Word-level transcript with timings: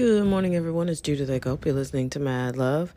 Good 0.00 0.24
morning, 0.24 0.56
everyone. 0.56 0.88
It's 0.88 1.02
Judith 1.02 1.28
Ecope. 1.28 1.66
You're 1.66 1.74
listening 1.74 2.08
to 2.08 2.20
Mad 2.20 2.56
Love. 2.56 2.94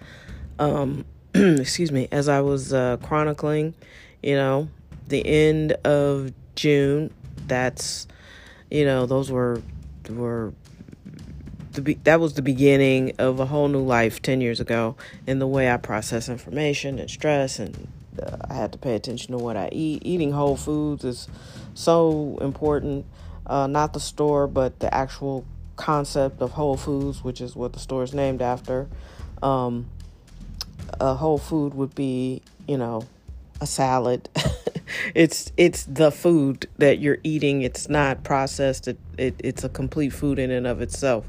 Um, 0.58 1.04
excuse 1.34 1.92
me. 1.92 2.08
As 2.14 2.30
I 2.30 2.40
was 2.40 2.72
uh, 2.72 2.96
chronicling, 3.04 3.74
you 4.22 4.36
know, 4.36 4.70
the 5.10 5.22
end 5.28 5.74
of 5.84 6.32
June. 6.56 7.14
That's, 7.46 8.08
you 8.72 8.86
know, 8.86 9.06
those 9.06 9.30
were 9.30 9.62
were 10.10 10.54
the 11.74 11.82
be- 11.82 12.00
that 12.06 12.22
was 12.22 12.36
the 12.36 12.42
beginning 12.42 13.12
of 13.20 13.38
a 13.42 13.48
whole 13.48 13.68
new 13.68 13.84
life 13.84 14.22
ten 14.22 14.40
years 14.40 14.62
ago 14.62 14.96
in 15.28 15.40
the 15.40 15.48
way 15.48 15.70
I 15.70 15.76
process 15.76 16.30
information 16.30 17.00
and 17.00 17.10
stress, 17.10 17.60
and 17.60 17.86
uh, 18.18 18.38
I 18.50 18.54
had 18.54 18.72
to 18.72 18.78
pay 18.78 18.96
attention 18.96 19.34
to 19.34 19.44
what 19.44 19.58
I 19.58 19.68
eat. 19.74 20.04
Eating 20.06 20.32
whole 20.32 20.56
foods 20.56 21.04
is 21.04 21.28
so 21.74 22.38
important. 22.40 23.06
Uh, 23.46 23.68
not 23.68 23.92
the 23.92 24.00
store, 24.00 24.48
but 24.48 24.80
the 24.80 24.94
actual 24.96 25.44
concept 25.76 26.42
of 26.42 26.52
Whole 26.52 26.78
Foods, 26.78 27.24
which 27.24 27.42
is 27.42 27.56
what 27.56 27.74
the 27.74 27.80
store 27.80 28.04
is 28.04 28.14
named 28.14 28.42
after. 28.42 28.88
Um, 29.42 29.90
a 31.00 31.16
whole 31.16 31.38
food 31.38 31.74
would 31.74 31.96
be, 31.96 32.42
you 32.68 32.78
know, 32.78 33.06
a 33.62 33.68
salad. 33.68 34.30
it's 35.16 35.52
it's 35.58 35.84
the 35.86 36.12
food 36.12 36.68
that 36.78 37.00
you're 37.00 37.20
eating. 37.24 37.62
It's 37.62 37.90
not 37.90 38.24
processed. 38.24 38.88
It, 38.88 39.00
it 39.18 39.36
it's 39.40 39.64
a 39.64 39.70
complete 39.70 40.12
food 40.12 40.40
in 40.40 40.52
and 40.52 40.68
of 40.68 40.82
itself. 40.82 41.28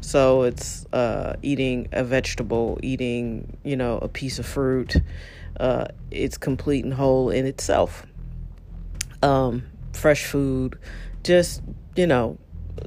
So 0.00 0.42
it's 0.42 0.86
uh, 0.92 1.36
eating 1.42 1.88
a 1.92 2.04
vegetable, 2.04 2.78
eating 2.82 3.56
you 3.64 3.76
know 3.76 3.98
a 3.98 4.08
piece 4.08 4.38
of 4.38 4.46
fruit. 4.46 4.96
Uh, 5.58 5.86
it's 6.10 6.36
complete 6.36 6.84
and 6.84 6.92
whole 6.92 7.30
in 7.30 7.46
itself. 7.46 8.06
Um, 9.22 9.64
fresh 9.92 10.24
food, 10.24 10.78
just 11.22 11.62
you 11.96 12.06
know 12.06 12.38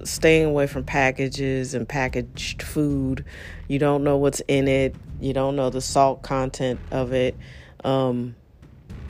staying 0.03 0.45
away 0.45 0.67
from 0.67 0.83
packages 0.83 1.73
and 1.73 1.87
packaged 1.87 2.61
food. 2.61 3.25
You 3.67 3.79
don't 3.79 4.03
know 4.03 4.17
what's 4.17 4.41
in 4.47 4.67
it. 4.67 4.95
You 5.19 5.33
don't 5.33 5.55
know 5.55 5.69
the 5.69 5.81
salt 5.81 6.21
content 6.21 6.79
of 6.91 7.13
it. 7.13 7.35
Um, 7.83 8.35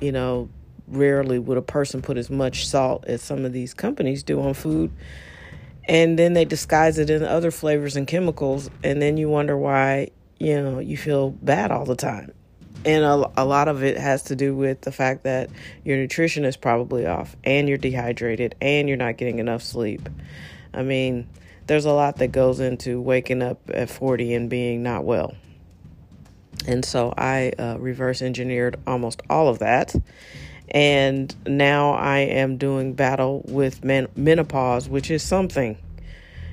you 0.01 0.11
know, 0.11 0.49
rarely 0.87 1.39
would 1.39 1.57
a 1.57 1.61
person 1.61 2.01
put 2.01 2.17
as 2.17 2.29
much 2.29 2.67
salt 2.67 3.05
as 3.07 3.21
some 3.21 3.45
of 3.45 3.53
these 3.53 3.73
companies 3.73 4.23
do 4.23 4.41
on 4.41 4.53
food. 4.53 4.91
And 5.85 6.19
then 6.19 6.33
they 6.33 6.45
disguise 6.45 6.97
it 6.97 7.09
in 7.09 7.23
other 7.23 7.51
flavors 7.51 7.95
and 7.95 8.07
chemicals. 8.07 8.69
And 8.83 9.01
then 9.01 9.17
you 9.17 9.29
wonder 9.29 9.57
why, 9.57 10.09
you 10.39 10.61
know, 10.61 10.79
you 10.79 10.97
feel 10.97 11.31
bad 11.31 11.71
all 11.71 11.85
the 11.85 11.95
time. 11.95 12.33
And 12.85 13.03
a, 13.03 13.31
a 13.37 13.45
lot 13.45 13.67
of 13.67 13.83
it 13.83 13.97
has 13.97 14.23
to 14.23 14.35
do 14.35 14.55
with 14.55 14.81
the 14.81 14.91
fact 14.91 15.23
that 15.23 15.49
your 15.83 15.97
nutrition 15.97 16.45
is 16.45 16.55
probably 16.55 17.05
off 17.05 17.35
and 17.43 17.67
you're 17.67 17.77
dehydrated 17.77 18.55
and 18.61 18.87
you're 18.87 18.97
not 18.97 19.17
getting 19.17 19.39
enough 19.39 19.61
sleep. 19.61 20.07
I 20.77 20.83
mean, 20.83 21.27
there's 21.65 21.85
a 21.85 21.91
lot 21.91 22.17
that 22.17 22.27
goes 22.27 22.59
into 22.59 23.01
waking 23.01 23.41
up 23.41 23.59
at 23.73 23.89
40 23.89 24.33
and 24.35 24.49
being 24.49 24.83
not 24.83 25.03
well. 25.03 25.35
And 26.67 26.85
so 26.85 27.13
I 27.17 27.53
uh, 27.57 27.77
reverse 27.79 28.21
engineered 28.21 28.79
almost 28.85 29.21
all 29.29 29.47
of 29.47 29.59
that. 29.59 29.95
And 30.69 31.33
now 31.47 31.93
I 31.93 32.19
am 32.19 32.57
doing 32.57 32.93
battle 32.93 33.41
with 33.47 33.83
men- 33.83 34.09
menopause, 34.15 34.87
which 34.87 35.09
is 35.09 35.23
something. 35.23 35.77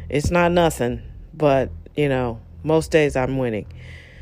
It's 0.08 0.30
not 0.30 0.52
nothing, 0.52 1.02
but 1.34 1.70
you 1.96 2.08
know, 2.08 2.40
most 2.62 2.90
days 2.90 3.16
I'm 3.16 3.38
winning. 3.38 3.66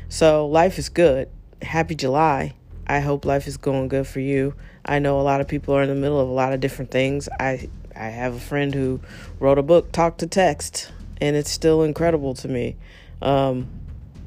So 0.09 0.47
life 0.47 0.77
is 0.77 0.89
good. 0.89 1.29
Happy 1.61 1.95
July. 1.95 2.55
I 2.87 2.99
hope 2.99 3.23
life 3.23 3.47
is 3.47 3.57
going 3.57 3.87
good 3.87 4.07
for 4.07 4.19
you. 4.19 4.55
I 4.85 4.99
know 4.99 5.19
a 5.19 5.23
lot 5.23 5.41
of 5.41 5.47
people 5.47 5.75
are 5.75 5.83
in 5.83 5.89
the 5.89 5.95
middle 5.95 6.19
of 6.19 6.27
a 6.27 6.33
lot 6.33 6.53
of 6.53 6.59
different 6.59 6.91
things. 6.91 7.29
I 7.39 7.69
I 7.95 8.07
have 8.07 8.35
a 8.35 8.39
friend 8.39 8.73
who 8.73 9.01
wrote 9.39 9.57
a 9.57 9.63
book, 9.63 9.91
Talk 9.91 10.17
to 10.17 10.27
Text, 10.27 10.91
and 11.21 11.35
it's 11.35 11.51
still 11.51 11.83
incredible 11.83 12.33
to 12.35 12.47
me. 12.47 12.75
Um, 13.21 13.67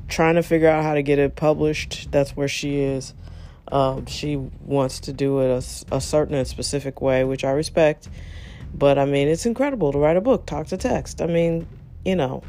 trying 0.08 0.36
to 0.36 0.42
figure 0.42 0.68
out 0.68 0.84
how 0.84 0.94
to 0.94 1.02
get 1.02 1.18
it 1.18 1.36
published, 1.36 2.08
that's 2.10 2.36
where 2.36 2.48
she 2.48 2.80
is. 2.80 3.14
Um, 3.68 4.06
she 4.06 4.36
wants 4.36 5.00
to 5.00 5.12
do 5.12 5.40
it 5.40 5.50
a, 5.90 5.96
a 5.96 6.00
certain 6.00 6.34
and 6.34 6.46
specific 6.46 7.00
way, 7.00 7.24
which 7.24 7.44
I 7.44 7.50
respect. 7.50 8.08
But 8.72 8.98
I 8.98 9.04
mean, 9.04 9.28
it's 9.28 9.46
incredible 9.46 9.92
to 9.92 9.98
write 9.98 10.16
a 10.16 10.20
book, 10.20 10.46
Talk 10.46 10.68
to 10.68 10.76
Text. 10.76 11.20
I 11.20 11.26
mean, 11.26 11.66
you 12.04 12.14
know, 12.14 12.42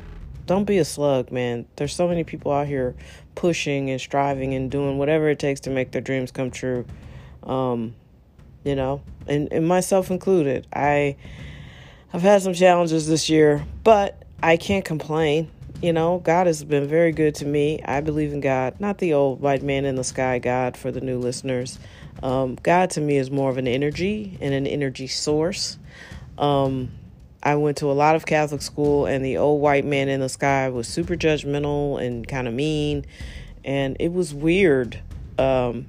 don't 0.46 0.66
be 0.66 0.78
a 0.78 0.86
slug, 0.86 1.32
man. 1.32 1.66
There's 1.76 1.96
so 1.96 2.08
many 2.08 2.24
people 2.24 2.52
out 2.52 2.68
here 2.68 2.96
pushing 3.36 3.90
and 3.90 4.00
striving 4.00 4.54
and 4.54 4.70
doing 4.70 4.98
whatever 4.98 5.30
it 5.30 5.40
takes 5.40 5.62
to 5.62 5.70
make 5.70 5.92
their 5.92 6.02
dreams 6.02 6.32
come 6.32 6.52
true. 6.52 6.86
Um, 7.44 7.96
you 8.68 8.76
know, 8.76 9.02
and, 9.28 9.48
and 9.54 9.66
myself 9.66 10.12
included. 10.12 10.68
I 10.74 11.16
I've 12.12 12.22
had 12.22 12.42
some 12.42 12.54
challenges 12.54 13.08
this 13.08 13.30
year, 13.30 13.66
but 13.84 14.24
I 14.44 14.58
can't 14.58 14.84
complain. 14.84 15.50
You 15.82 15.94
know, 15.94 16.20
God 16.20 16.48
has 16.48 16.64
been 16.64 16.88
very 16.88 17.12
good 17.12 17.36
to 17.36 17.46
me. 17.46 17.82
I 17.86 18.02
believe 18.02 18.34
in 18.34 18.42
God, 18.42 18.80
not 18.80 18.98
the 18.98 19.14
old 19.14 19.40
white 19.40 19.64
man 19.64 19.86
in 19.86 19.96
the 19.96 20.04
sky 20.04 20.40
God 20.40 20.76
for 20.76 20.92
the 20.92 21.00
new 21.00 21.18
listeners. 21.18 21.80
Um, 22.22 22.58
God 22.62 22.90
to 22.92 23.02
me 23.02 23.18
is 23.18 23.32
more 23.32 23.50
of 23.50 23.58
an 23.58 23.68
energy 23.68 24.38
and 24.42 24.54
an 24.54 24.68
energy 24.68 25.08
source. 25.08 25.78
Um, 26.38 26.92
I 27.42 27.56
went 27.56 27.78
to 27.78 27.92
a 27.92 27.94
lot 27.94 28.16
of 28.16 28.26
Catholic 28.26 28.62
school, 28.62 29.06
and 29.06 29.24
the 29.24 29.38
old 29.38 29.62
white 29.62 29.86
man 29.86 30.10
in 30.10 30.20
the 30.20 30.30
sky 30.30 30.68
was 30.70 30.88
super 30.88 31.16
judgmental 31.16 32.04
and 32.04 32.28
kind 32.28 32.48
of 32.48 32.54
mean, 32.54 33.06
and 33.64 33.96
it 34.00 34.12
was 34.12 34.34
weird. 34.34 35.00
Um, 35.38 35.88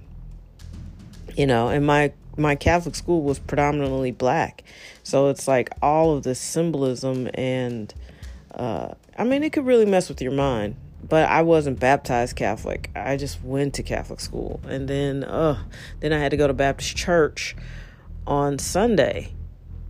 you 1.34 1.47
know, 1.47 1.69
and 1.69 1.87
my 1.87 2.12
my 2.38 2.54
Catholic 2.54 2.94
school 2.94 3.22
was 3.22 3.38
predominantly 3.38 4.12
black. 4.12 4.65
So 5.03 5.28
it's 5.28 5.49
like 5.49 5.71
all 5.82 6.16
of 6.16 6.22
the 6.22 6.34
symbolism 6.34 7.28
and 7.34 7.93
uh, 8.54 8.94
I 9.16 9.25
mean 9.25 9.43
it 9.43 9.53
could 9.53 9.66
really 9.66 9.87
mess 9.87 10.09
with 10.09 10.22
your 10.22 10.32
mind. 10.32 10.76
But 11.06 11.28
I 11.28 11.43
wasn't 11.43 11.78
baptized 11.78 12.37
Catholic. 12.37 12.91
I 12.94 13.16
just 13.16 13.43
went 13.43 13.75
to 13.75 13.82
Catholic 13.82 14.21
school. 14.21 14.60
And 14.69 14.88
then 14.88 15.25
uh 15.25 15.62
then 16.00 16.12
I 16.12 16.19
had 16.19 16.31
to 16.31 16.37
go 16.37 16.47
to 16.47 16.54
Baptist 16.54 16.97
church 16.97 17.56
on 18.26 18.59
Sunday. 18.59 19.32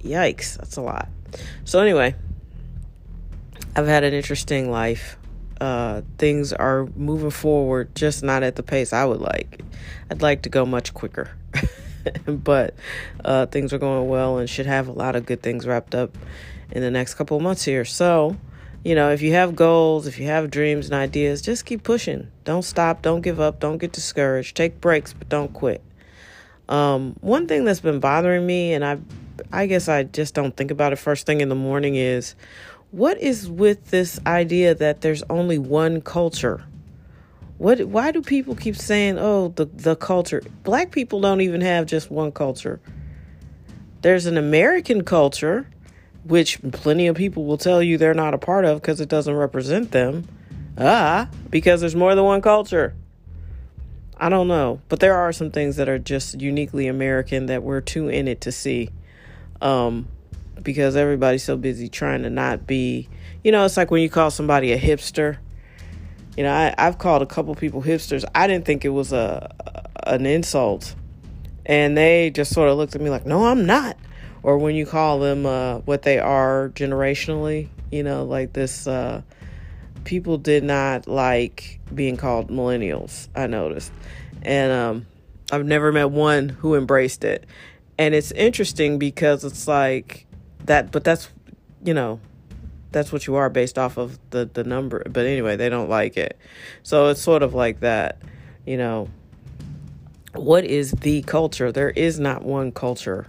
Yikes, 0.01 0.57
that's 0.57 0.77
a 0.77 0.83
lot. 0.83 1.09
So 1.65 1.81
anyway, 1.81 2.15
I've 3.77 3.87
had 3.87 4.05
an 4.05 4.15
interesting 4.15 4.71
life. 4.71 5.17
Uh, 5.61 6.03
things 6.19 6.53
are 6.53 6.87
moving 6.97 7.31
forward, 7.31 7.95
just 7.95 8.23
not 8.23 8.43
at 8.43 8.57
the 8.57 8.63
pace 8.63 8.93
I 8.93 9.05
would 9.05 9.21
like. 9.21 9.61
I'd 10.11 10.23
like 10.23 10.43
to 10.43 10.49
go 10.49 10.65
much 10.65 10.95
quicker. 10.95 11.31
but 12.27 12.75
uh, 13.25 13.47
things 13.47 13.73
are 13.73 13.79
going 13.79 14.09
well 14.09 14.39
and 14.39 14.49
should 14.49 14.67
have 14.67 14.89
a 14.89 14.93
lot 14.93 15.17
of 15.17 15.27
good 15.27 15.43
things 15.43 15.67
wrapped 15.67 15.95
up 15.95 16.17
in 16.71 16.83
the 16.83 16.91
next 16.91 17.15
couple 17.15 17.39
months 17.41 17.65
here. 17.65 17.85
So, 17.85 18.37
you 18.85 18.95
know, 18.95 19.11
if 19.11 19.23
you 19.23 19.33
have 19.33 19.57
goals, 19.57 20.07
if 20.07 20.19
you 20.19 20.27
have 20.27 20.51
dreams 20.51 20.87
and 20.87 20.95
ideas, 20.95 21.43
just 21.43 21.65
keep 21.65 21.83
pushing. 21.83 22.29
Don't 22.45 22.63
stop. 22.63 23.03
Don't 23.03 23.23
give 23.23 23.41
up. 23.41 23.61
Don't 23.61 23.79
get 23.79 23.93
discouraged. 23.93 24.57
Take 24.57 24.81
breaks, 24.81 25.13
but 25.13 25.29
don't 25.29 25.53
quit. 25.53 25.83
Um, 26.69 27.17
one 27.21 27.47
thing 27.47 27.65
that's 27.65 27.81
been 27.81 28.01
bothering 28.01 28.47
me, 28.47 28.75
and 28.75 28.85
I, 28.85 28.99
I 29.51 29.67
guess 29.67 29.89
I 29.89 30.03
just 30.05 30.35
don't 30.35 30.55
think 30.57 30.71
about 30.71 30.93
it 30.93 30.97
first 30.97 31.27
thing 31.27 31.41
in 31.41 31.49
the 31.49 31.55
morning, 31.55 31.95
is 31.97 32.35
what 32.91 33.19
is 33.19 33.51
with 33.51 33.91
this 33.91 34.21
idea 34.27 34.75
that 34.75 35.01
there's 35.01 35.23
only 35.31 35.59
one 35.59 36.01
culture? 36.03 36.65
What? 37.59 37.81
Why 37.89 38.13
do 38.13 38.23
people 38.23 38.55
keep 38.55 38.77
saying, 38.77 39.19
"Oh, 39.19 39.49
the 39.49 39.67
the 39.67 39.97
culture"? 39.97 40.43
Black 40.63 40.93
people 40.93 41.21
don't 41.21 41.41
even 41.41 41.61
have 41.61 41.87
just 41.87 42.11
one 42.11 42.33
culture. 42.33 42.81
There's 44.03 44.27
an 44.27 44.39
American 44.39 45.03
culture, 45.03 45.69
which 46.25 46.61
plenty 46.71 47.09
of 47.09 47.17
people 47.17 47.45
will 47.45 47.59
tell 47.59 47.83
you 47.83 47.99
they're 47.99 48.15
not 48.15 48.33
a 48.33 48.39
part 48.39 48.65
of 48.65 48.81
because 48.81 49.01
it 49.01 49.09
doesn't 49.09 49.35
represent 49.35 49.91
them. 49.91 50.25
Ah, 50.79 51.29
because 51.51 51.81
there's 51.81 51.97
more 51.97 52.15
than 52.15 52.25
one 52.25 52.41
culture. 52.41 52.95
I 54.17 54.29
don't 54.29 54.47
know, 54.47 54.81
but 54.89 55.01
there 55.01 55.17
are 55.17 55.33
some 55.33 55.51
things 55.51 55.77
that 55.77 55.89
are 55.89 55.99
just 55.99 56.41
uniquely 56.41 56.87
American 56.87 57.47
that 57.47 57.65
we're 57.65 57.81
too 57.81 58.09
in 58.09 58.29
it 58.29 58.41
to 58.43 58.53
see. 58.53 58.91
Um, 59.61 60.09
because 60.63 60.97
everybody's 60.97 61.43
so 61.45 61.57
busy 61.57 61.89
trying 61.89 62.23
to 62.23 62.31
not 62.31 62.67
be, 62.67 63.09
you 63.43 63.51
know, 63.51 63.65
it's 63.65 63.77
like 63.77 63.91
when 63.91 64.03
you 64.03 64.11
call 64.11 64.31
somebody 64.31 64.73
a 64.73 64.79
hipster 64.79 65.39
you 66.39 66.45
know, 66.45 66.53
I, 66.53 66.73
I've 66.79 66.99
called 66.99 67.21
a 67.21 67.27
couple 67.27 67.53
people 67.57 67.83
hipsters. 67.83 68.25
I 68.33 68.47
didn't 68.47 68.65
think 68.65 68.85
it 68.85 68.91
was 68.91 69.13
a 69.13 69.53
an 70.07 70.25
insult, 70.25 70.95
and 71.67 71.99
they 71.99 72.31
just 72.31 72.55
sort 72.55 72.69
of 72.69 72.77
looked 72.77 72.95
at 72.95 73.01
me 73.01 73.11
like, 73.11 73.27
"No, 73.27 73.47
I'm 73.47 73.67
not." 73.67 73.97
Or 74.45 74.57
when 74.57 74.77
you 74.77 74.87
call 74.87 75.19
them 75.19 75.47
uh, 75.47 75.79
what 75.79 76.03
they 76.03 76.21
are 76.21 76.71
generationally, 76.77 77.71
you 77.91 78.05
know, 78.05 78.25
like 78.25 78.53
this. 78.53 78.87
Uh, 78.87 79.23
people 80.05 80.39
did 80.39 80.63
not 80.63 81.09
like 81.09 81.81
being 81.93 82.17
called 82.17 82.51
millennials. 82.51 83.27
I 83.35 83.49
noticed, 83.49 83.91
and 84.43 84.71
um, 84.71 85.07
I've 85.51 85.67
never 85.67 85.91
met 85.91 86.13
one 86.13 86.51
who 86.51 86.77
embraced 86.77 87.25
it. 87.25 87.47
And 87.99 88.15
it's 88.15 88.31
interesting 88.31 89.01
because 89.01 89.43
it's 89.43 89.67
like 89.67 90.25
that, 90.67 90.93
but 90.93 91.03
that's 91.03 91.31
you 91.85 91.95
know 91.95 92.21
that's 92.91 93.13
what 93.13 93.27
you 93.27 93.37
are 93.37 93.51
based 93.51 93.79
off 93.79 93.97
of 93.97 94.19
the 94.31 94.49
the 94.55 94.65
number 94.65 95.03
but 95.11 95.27
anyway 95.27 95.57
they 95.57 95.69
don't 95.69 95.89
like 95.89 96.17
it 96.17 96.39
so 96.83 97.09
it's 97.09 97.21
sort 97.21 97.43
of 97.43 97.55
like 97.55 97.81
that 97.81 98.21
you 98.67 98.77
know 98.77 99.09
what 100.35 100.65
is 100.65 100.93
the 100.93 101.23
culture 101.23 101.73
there 101.73 101.91
is 101.91 102.19
not 102.19 102.43
one 102.43 102.73
culture 102.73 103.27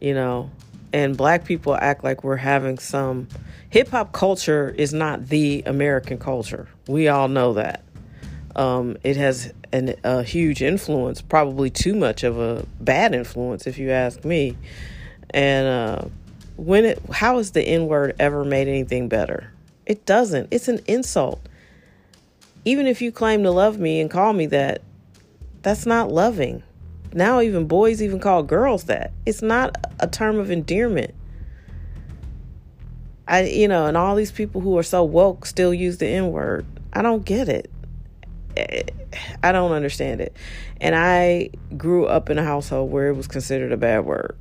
you 0.00 0.14
know 0.14 0.50
and 0.92 1.16
black 1.16 1.44
people 1.44 1.74
act 1.74 2.04
like 2.04 2.22
we're 2.22 2.36
having 2.36 2.78
some 2.78 3.28
hip 3.72 3.88
hop 3.88 4.12
culture 4.12 4.68
is 4.76 4.92
not 4.92 5.28
the 5.28 5.62
American 5.64 6.18
culture. 6.18 6.68
We 6.86 7.08
all 7.08 7.28
know 7.28 7.54
that. 7.54 7.82
Um, 8.54 8.98
it 9.02 9.16
has 9.16 9.52
an, 9.72 9.94
a 10.04 10.22
huge 10.22 10.60
influence, 10.60 11.22
probably 11.22 11.70
too 11.70 11.94
much 11.94 12.22
of 12.22 12.38
a 12.38 12.66
bad 12.80 13.14
influence, 13.14 13.66
if 13.66 13.78
you 13.78 13.90
ask 13.90 14.26
me. 14.26 14.58
And 15.30 15.66
uh, 15.66 16.04
when 16.56 16.84
it, 16.84 17.02
how 17.12 17.38
has 17.38 17.52
the 17.52 17.62
N 17.62 17.86
word 17.86 18.14
ever 18.18 18.44
made 18.44 18.68
anything 18.68 19.08
better? 19.08 19.52
It 19.86 20.06
doesn't. 20.06 20.48
It's 20.50 20.68
an 20.68 20.80
insult. 20.86 21.40
Even 22.64 22.86
if 22.86 23.02
you 23.02 23.10
claim 23.10 23.42
to 23.42 23.50
love 23.50 23.78
me 23.78 24.00
and 24.00 24.10
call 24.10 24.32
me 24.32 24.46
that, 24.46 24.82
that's 25.62 25.86
not 25.86 26.10
loving. 26.10 26.62
Now, 27.12 27.40
even 27.40 27.66
boys 27.66 28.02
even 28.02 28.20
call 28.20 28.42
girls 28.42 28.84
that. 28.84 29.12
It's 29.26 29.42
not 29.42 29.76
a 30.00 30.06
term 30.06 30.38
of 30.38 30.50
endearment. 30.50 31.14
I, 33.26 33.44
you 33.44 33.68
know, 33.68 33.86
and 33.86 33.96
all 33.96 34.14
these 34.14 34.32
people 34.32 34.60
who 34.60 34.76
are 34.78 34.82
so 34.82 35.04
woke 35.04 35.46
still 35.46 35.72
use 35.72 35.98
the 35.98 36.06
N 36.06 36.32
word. 36.32 36.66
I 36.92 37.02
don't 37.02 37.24
get 37.24 37.48
it. 37.48 37.70
Eh, 38.56 38.82
I 39.42 39.52
don't 39.52 39.72
understand 39.72 40.20
it. 40.20 40.34
And 40.80 40.94
I 40.94 41.50
grew 41.76 42.06
up 42.06 42.30
in 42.30 42.38
a 42.38 42.44
household 42.44 42.90
where 42.90 43.08
it 43.08 43.16
was 43.16 43.26
considered 43.26 43.72
a 43.72 43.76
bad 43.76 44.04
word. 44.04 44.36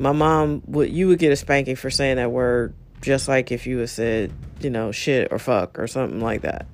My 0.00 0.12
mom 0.12 0.62
would, 0.64 0.90
you 0.90 1.08
would 1.08 1.18
get 1.18 1.30
a 1.30 1.36
spanking 1.36 1.76
for 1.76 1.90
saying 1.90 2.16
that 2.16 2.30
word, 2.30 2.72
just 3.02 3.28
like 3.28 3.52
if 3.52 3.66
you 3.66 3.76
had 3.78 3.90
said, 3.90 4.32
you 4.58 4.70
know, 4.70 4.92
shit 4.92 5.28
or 5.30 5.38
fuck 5.38 5.78
or 5.78 5.86
something 5.86 6.20
like 6.20 6.40
that. 6.40 6.66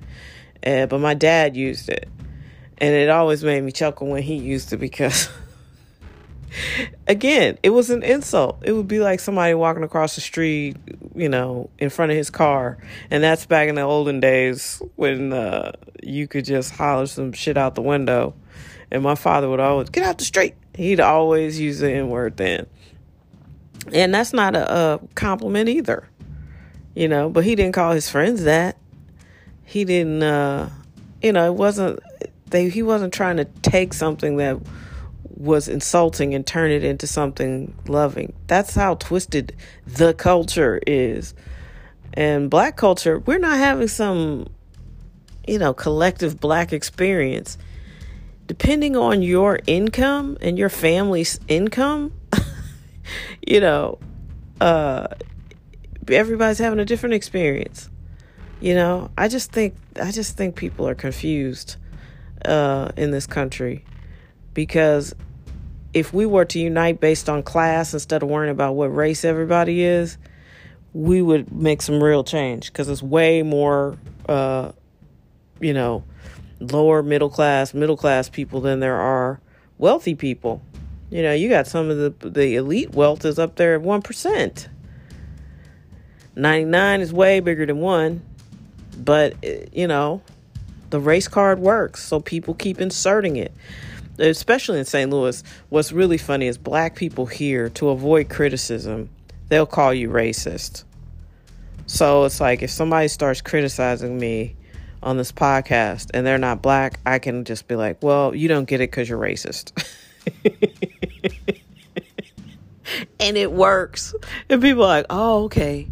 But 0.63 0.99
my 0.99 1.13
dad 1.13 1.57
used 1.57 1.89
it. 1.89 2.07
And 2.77 2.95
it 2.95 3.09
always 3.09 3.43
made 3.43 3.61
me 3.61 3.73
chuckle 3.73 4.07
when 4.07 4.23
he 4.23 4.35
used 4.35 4.71
it 4.71 4.77
because, 4.77 5.29
again, 7.07 7.57
it 7.63 7.71
was 7.71 7.89
an 7.89 8.01
insult. 8.01 8.59
It 8.63 8.71
would 8.71 8.87
be 8.87 8.99
like 8.99 9.19
somebody 9.19 9.53
walking 9.55 9.83
across 9.83 10.15
the 10.15 10.21
street, 10.21 10.77
you 11.13 11.27
know, 11.27 11.69
in 11.79 11.89
front 11.89 12.11
of 12.11 12.17
his 12.17 12.29
car. 12.29 12.77
And 13.11 13.21
that's 13.21 13.45
back 13.45 13.67
in 13.67 13.75
the 13.75 13.81
olden 13.81 14.21
days 14.21 14.81
when 14.95 15.33
uh, 15.33 15.73
you 16.01 16.29
could 16.29 16.45
just 16.45 16.71
holler 16.71 17.07
some 17.07 17.33
shit 17.33 17.57
out 17.57 17.75
the 17.75 17.81
window. 17.81 18.35
And 18.89 19.03
my 19.03 19.15
father 19.15 19.49
would 19.49 19.59
always, 19.59 19.89
get 19.89 20.03
out 20.03 20.17
the 20.17 20.23
street. 20.23 20.55
He'd 20.75 21.01
always 21.01 21.59
use 21.59 21.79
the 21.79 21.91
N 21.91 22.07
word 22.07 22.37
then. 22.37 22.67
And 23.93 24.13
that's 24.13 24.33
not 24.33 24.55
a, 24.55 24.71
a 24.71 24.99
compliment 25.15 25.69
either, 25.69 26.07
you 26.95 27.07
know, 27.07 27.29
but 27.29 27.43
he 27.43 27.55
didn't 27.55 27.73
call 27.73 27.93
his 27.93 28.09
friends 28.09 28.43
that. 28.43 28.77
He 29.63 29.85
didn't, 29.85 30.23
uh, 30.23 30.69
you 31.21 31.31
know, 31.31 31.45
it 31.45 31.55
wasn't 31.55 31.99
they 32.49 32.69
he 32.69 32.83
wasn't 32.83 33.13
trying 33.13 33.37
to 33.37 33.45
take 33.45 33.93
something 33.93 34.37
that 34.37 34.57
was 35.35 35.67
insulting 35.67 36.33
and 36.33 36.45
turn 36.45 36.71
it 36.71 36.83
into 36.83 37.05
something 37.05 37.75
loving. 37.87 38.33
That's 38.47 38.73
how 38.75 38.95
twisted 38.95 39.55
the 39.85 40.13
culture 40.13 40.79
is. 40.87 41.33
And 42.13 42.49
black 42.49 42.77
culture, 42.77 43.19
we're 43.19 43.37
not 43.37 43.57
having 43.57 43.87
some 43.87 44.47
you 45.47 45.57
know, 45.57 45.73
collective 45.73 46.39
black 46.39 46.73
experience. 46.73 47.57
Depending 48.45 48.95
on 48.95 49.21
your 49.21 49.59
income 49.65 50.37
and 50.41 50.57
your 50.57 50.69
family's 50.69 51.39
income, 51.47 52.13
you 53.47 53.59
know, 53.59 53.99
uh 54.61 55.07
everybody's 56.09 56.59
having 56.59 56.79
a 56.79 56.85
different 56.85 57.15
experience. 57.15 57.89
You 58.59 58.75
know, 58.75 59.11
I 59.17 59.27
just 59.27 59.51
think 59.51 59.75
I 60.01 60.11
just 60.11 60.37
think 60.37 60.55
people 60.55 60.87
are 60.87 60.95
confused 60.95 61.75
uh, 62.45 62.91
in 62.97 63.11
this 63.11 63.27
country 63.27 63.83
because 64.53 65.13
if 65.93 66.13
we 66.13 66.25
were 66.25 66.45
to 66.45 66.59
unite 66.59 66.99
based 66.99 67.29
on 67.29 67.43
class 67.43 67.93
instead 67.93 68.23
of 68.23 68.29
worrying 68.29 68.51
about 68.51 68.73
what 68.73 68.87
race 68.87 69.23
everybody 69.23 69.83
is, 69.83 70.17
we 70.93 71.21
would 71.21 71.51
make 71.51 71.81
some 71.81 72.03
real 72.03 72.23
change 72.23 72.71
because 72.71 72.89
it's 72.89 73.03
way 73.03 73.43
more, 73.43 73.97
uh, 74.27 74.71
you 75.59 75.73
know, 75.73 76.03
lower 76.59 77.03
middle 77.03 77.29
class, 77.29 77.73
middle 77.73 77.97
class 77.97 78.29
people 78.29 78.61
than 78.61 78.79
there 78.79 78.97
are 78.97 79.39
wealthy 79.77 80.15
people. 80.15 80.61
You 81.09 81.23
know, 81.23 81.33
you 81.33 81.49
got 81.49 81.67
some 81.67 81.89
of 81.89 81.97
the 81.97 82.29
the 82.29 82.55
elite 82.55 82.91
wealth 82.91 83.23
is 83.25 83.39
up 83.39 83.55
there 83.55 83.75
at 83.75 83.81
one 83.81 84.01
percent. 84.01 84.69
Ninety 86.35 86.65
nine 86.65 87.01
is 87.01 87.13
way 87.13 87.39
bigger 87.39 87.65
than 87.65 87.79
one, 87.79 88.21
but 88.97 89.35
eh, 89.41 89.65
you 89.71 89.87
know, 89.87 90.21
the 90.89 90.99
race 90.99 91.27
card 91.27 91.59
works, 91.59 92.03
so 92.03 92.19
people 92.19 92.53
keep 92.53 92.81
inserting 92.81 93.37
it. 93.37 93.53
Especially 94.19 94.79
in 94.79 94.85
St. 94.85 95.11
Louis, 95.11 95.43
what's 95.69 95.91
really 95.91 96.17
funny 96.17 96.47
is 96.47 96.57
black 96.57 96.95
people 96.95 97.27
here, 97.27 97.69
to 97.69 97.89
avoid 97.89 98.29
criticism, 98.29 99.09
they'll 99.49 99.67
call 99.67 99.93
you 99.93 100.09
racist. 100.09 100.83
So 101.85 102.25
it's 102.25 102.41
like 102.41 102.63
if 102.63 102.71
somebody 102.71 103.07
starts 103.07 103.41
criticizing 103.41 104.17
me 104.17 104.55
on 105.03 105.17
this 105.17 105.31
podcast 105.31 106.09
and 106.13 106.25
they're 106.25 106.39
not 106.39 106.61
black, 106.61 106.99
I 107.05 107.19
can 107.19 107.45
just 107.45 107.67
be 107.67 107.75
like, 107.75 108.01
well, 108.01 108.33
you 108.35 108.47
don't 108.47 108.65
get 108.65 108.81
it 108.81 108.89
because 108.89 109.07
you're 109.07 109.19
racist. 109.19 109.71
and 113.27 113.37
it 113.37 113.51
works. 113.51 114.15
And 114.49 114.61
people 114.61 114.83
are 114.83 114.87
like, 114.87 115.05
oh, 115.09 115.45
okay 115.45 115.87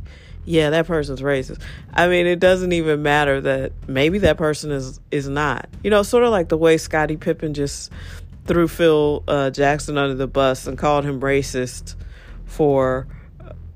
yeah, 0.45 0.69
that 0.69 0.85
person's 0.85 1.21
racist. 1.21 1.59
I 1.93 2.07
mean, 2.07 2.27
it 2.27 2.39
doesn't 2.39 2.71
even 2.71 3.01
matter 3.01 3.41
that 3.41 3.73
maybe 3.87 4.19
that 4.19 4.37
person 4.37 4.71
is 4.71 4.99
is 5.11 5.27
not. 5.27 5.67
You 5.83 5.89
know, 5.89 6.03
sort 6.03 6.23
of 6.23 6.31
like 6.31 6.49
the 6.49 6.57
way 6.57 6.77
Scottie 6.77 7.17
Pippen 7.17 7.53
just 7.53 7.91
threw 8.45 8.67
Phil 8.67 9.23
uh, 9.27 9.49
Jackson 9.49 9.97
under 9.97 10.13
the 10.13 10.27
bus 10.27 10.67
and 10.67 10.77
called 10.77 11.03
him 11.03 11.19
racist 11.19 11.95
for 12.45 13.07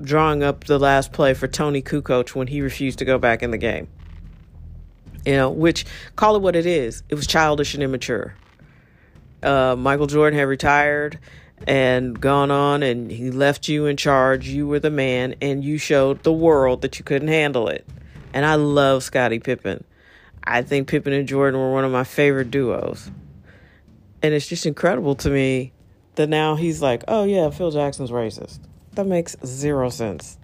drawing 0.01 0.43
up 0.43 0.65
the 0.65 0.77
last 0.77 1.11
play 1.11 1.33
for 1.33 1.47
Toni 1.47 1.81
Kukoč 1.81 2.35
when 2.35 2.47
he 2.47 2.61
refused 2.61 2.99
to 2.99 3.05
go 3.05 3.17
back 3.17 3.41
in 3.41 3.51
the 3.51 3.57
game. 3.57 3.87
You 5.25 5.33
know, 5.33 5.49
which 5.49 5.85
call 6.15 6.35
it 6.35 6.41
what 6.41 6.55
it 6.55 6.65
is. 6.65 7.03
It 7.09 7.15
was 7.15 7.25
childish 7.25 7.73
and 7.73 7.83
immature. 7.83 8.35
Uh, 9.41 9.75
Michael 9.77 10.07
Jordan 10.07 10.37
had 10.37 10.47
retired 10.47 11.17
and 11.67 12.19
gone 12.19 12.51
on 12.51 12.83
and 12.83 13.11
he 13.11 13.31
left 13.31 13.67
you 13.67 13.85
in 13.85 13.97
charge. 13.97 14.47
You 14.47 14.67
were 14.67 14.79
the 14.79 14.89
man 14.89 15.35
and 15.41 15.63
you 15.63 15.77
showed 15.77 16.23
the 16.23 16.33
world 16.33 16.81
that 16.81 16.99
you 16.99 17.05
couldn't 17.05 17.27
handle 17.27 17.67
it. 17.67 17.85
And 18.33 18.45
I 18.45 18.55
love 18.55 19.03
Scottie 19.03 19.39
Pippen. 19.39 19.83
I 20.43 20.61
think 20.61 20.87
Pippen 20.87 21.13
and 21.13 21.27
Jordan 21.27 21.59
were 21.59 21.71
one 21.71 21.85
of 21.85 21.91
my 21.91 22.03
favorite 22.03 22.51
duos. 22.51 23.11
And 24.21 24.33
it's 24.33 24.47
just 24.47 24.65
incredible 24.65 25.15
to 25.15 25.29
me 25.29 25.73
that 26.15 26.27
now 26.27 26.55
he's 26.55 26.81
like, 26.81 27.03
oh 27.07 27.23
yeah, 27.23 27.49
Phil 27.49 27.71
Jackson's 27.71 28.11
racist. 28.11 28.59
That 28.93 29.05
makes 29.07 29.35
zero 29.45 29.89
sense. 29.89 30.37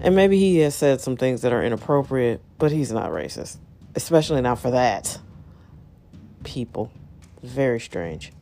And 0.00 0.14
maybe 0.16 0.38
he 0.38 0.58
has 0.58 0.74
said 0.74 1.00
some 1.00 1.16
things 1.16 1.42
that 1.42 1.52
are 1.52 1.62
inappropriate, 1.62 2.40
but 2.58 2.72
he's 2.72 2.92
not 2.92 3.10
racist. 3.10 3.58
Especially 3.94 4.40
not 4.40 4.58
for 4.58 4.70
that. 4.72 5.18
People. 6.44 6.90
Very 7.42 7.80
strange. 7.80 8.32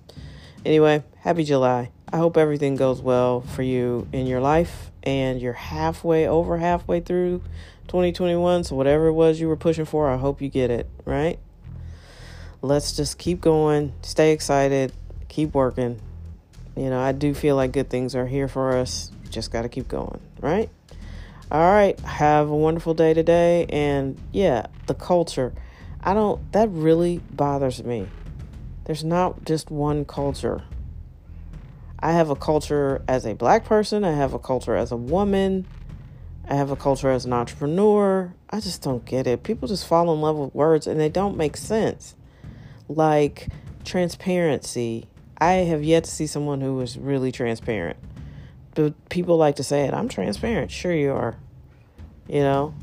Anyway, 0.64 1.04
happy 1.18 1.44
July. 1.44 1.90
I 2.10 2.16
hope 2.16 2.36
everything 2.38 2.76
goes 2.76 3.02
well 3.02 3.42
for 3.42 3.62
you 3.62 4.08
in 4.12 4.26
your 4.26 4.40
life 4.40 4.90
and 5.02 5.38
you're 5.38 5.52
halfway 5.52 6.26
over 6.26 6.56
halfway 6.56 7.00
through 7.00 7.42
2021. 7.88 8.64
So, 8.64 8.74
whatever 8.74 9.08
it 9.08 9.12
was 9.12 9.38
you 9.38 9.48
were 9.48 9.56
pushing 9.56 9.84
for, 9.84 10.08
I 10.08 10.16
hope 10.16 10.40
you 10.40 10.48
get 10.48 10.70
it, 10.70 10.88
right? 11.04 11.38
Let's 12.62 12.96
just 12.96 13.18
keep 13.18 13.42
going, 13.42 13.92
stay 14.00 14.32
excited, 14.32 14.92
keep 15.28 15.52
working. 15.52 16.00
You 16.76 16.88
know, 16.88 16.98
I 16.98 17.12
do 17.12 17.34
feel 17.34 17.56
like 17.56 17.72
good 17.72 17.90
things 17.90 18.14
are 18.14 18.26
here 18.26 18.48
for 18.48 18.78
us. 18.78 19.10
Just 19.28 19.52
got 19.52 19.62
to 19.62 19.68
keep 19.68 19.86
going, 19.86 20.20
right? 20.40 20.70
All 21.52 21.60
right. 21.60 21.98
Have 22.00 22.48
a 22.48 22.56
wonderful 22.56 22.94
day 22.94 23.12
today. 23.12 23.66
And 23.68 24.18
yeah, 24.32 24.66
the 24.86 24.94
culture. 24.94 25.52
I 26.02 26.14
don't, 26.14 26.52
that 26.52 26.70
really 26.70 27.18
bothers 27.30 27.84
me. 27.84 28.08
There's 28.84 29.04
not 29.04 29.44
just 29.44 29.70
one 29.70 30.04
culture. 30.04 30.62
I 31.98 32.12
have 32.12 32.28
a 32.28 32.36
culture 32.36 33.02
as 33.08 33.24
a 33.24 33.34
black 33.34 33.64
person, 33.64 34.04
I 34.04 34.12
have 34.12 34.34
a 34.34 34.38
culture 34.38 34.76
as 34.76 34.92
a 34.92 34.96
woman, 34.96 35.66
I 36.46 36.54
have 36.54 36.70
a 36.70 36.76
culture 36.76 37.10
as 37.10 37.24
an 37.24 37.32
entrepreneur. 37.32 38.34
I 38.50 38.60
just 38.60 38.82
don't 38.82 39.04
get 39.04 39.26
it. 39.26 39.42
People 39.42 39.66
just 39.66 39.86
fall 39.86 40.12
in 40.12 40.20
love 40.20 40.36
with 40.36 40.54
words 40.54 40.86
and 40.86 41.00
they 41.00 41.08
don't 41.08 41.36
make 41.36 41.56
sense. 41.56 42.14
Like 42.88 43.48
transparency. 43.84 45.06
I 45.38 45.52
have 45.52 45.82
yet 45.82 46.04
to 46.04 46.10
see 46.10 46.26
someone 46.26 46.60
who 46.60 46.78
is 46.80 46.98
really 46.98 47.32
transparent. 47.32 47.96
But 48.74 49.08
people 49.08 49.38
like 49.38 49.56
to 49.56 49.64
say 49.64 49.84
it. 49.84 49.94
I'm 49.94 50.08
transparent. 50.08 50.70
Sure 50.70 50.92
you 50.92 51.12
are. 51.12 51.36
You 52.28 52.40
know, 52.40 52.74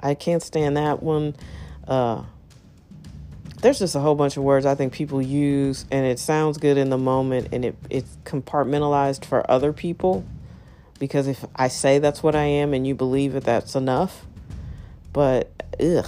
I 0.00 0.14
can't 0.14 0.42
stand 0.42 0.76
that 0.76 1.02
one. 1.02 1.36
Uh, 1.86 2.24
there's 3.64 3.78
just 3.78 3.94
a 3.94 4.00
whole 4.00 4.14
bunch 4.14 4.36
of 4.36 4.42
words 4.42 4.66
I 4.66 4.74
think 4.74 4.92
people 4.92 5.22
use 5.22 5.86
and 5.90 6.04
it 6.04 6.18
sounds 6.18 6.58
good 6.58 6.76
in 6.76 6.90
the 6.90 6.98
moment 6.98 7.48
and 7.50 7.64
it, 7.64 7.74
it's 7.88 8.18
compartmentalized 8.24 9.24
for 9.24 9.50
other 9.50 9.72
people 9.72 10.22
because 10.98 11.26
if 11.26 11.46
I 11.56 11.68
say 11.68 11.98
that's 11.98 12.22
what 12.22 12.36
I 12.36 12.42
am 12.42 12.74
and 12.74 12.86
you 12.86 12.94
believe 12.94 13.34
it, 13.34 13.44
that's 13.44 13.74
enough. 13.74 14.26
But, 15.14 15.50
ugh, 15.80 16.06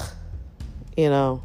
you 0.99 1.09
know, 1.09 1.45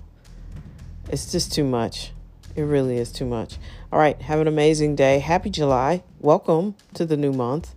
it's 1.08 1.32
just 1.32 1.54
too 1.54 1.64
much. 1.64 2.12
It 2.58 2.64
really 2.64 2.98
is 2.98 3.14
too 3.14 3.26
much. 3.26 3.58
All 3.90 3.98
right, 3.98 4.22
have 4.22 4.42
an 4.42 4.50
amazing 4.50 4.98
day. 4.98 5.20
Happy 5.20 5.50
July. 5.50 6.04
Welcome 6.20 6.76
to 6.94 7.06
the 7.06 7.16
new 7.16 7.32
month. 7.32 7.74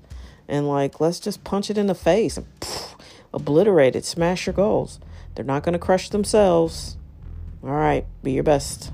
And 0.49 0.67
like, 0.67 0.99
let's 0.99 1.21
just 1.21 1.45
punch 1.45 1.71
it 1.71 1.79
in 1.79 1.87
the 1.87 1.95
face. 1.95 2.37
obliterate 3.33 3.95
it, 3.95 4.05
smash 4.05 4.47
your 4.47 4.55
goals. 4.55 4.99
They're 5.37 5.45
not 5.45 5.62
going 5.62 5.75
to 5.75 5.79
crush 5.79 6.09
themselves. 6.09 6.97
All 7.64 7.71
right, 7.71 8.04
be 8.23 8.33
your 8.33 8.42
best. 8.42 8.92